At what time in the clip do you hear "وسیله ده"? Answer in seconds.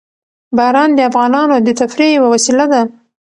2.33-2.81